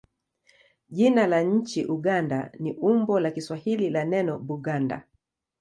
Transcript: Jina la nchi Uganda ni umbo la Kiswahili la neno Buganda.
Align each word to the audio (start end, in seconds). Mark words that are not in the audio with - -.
Jina 0.89 1.27
la 1.27 1.41
nchi 1.41 1.85
Uganda 1.85 2.51
ni 2.59 2.73
umbo 2.73 3.19
la 3.19 3.31
Kiswahili 3.31 3.89
la 3.89 4.05
neno 4.05 4.39
Buganda. 4.39 5.03